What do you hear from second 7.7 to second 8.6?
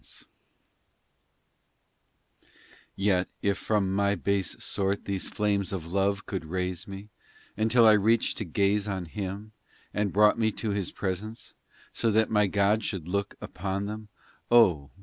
I reached to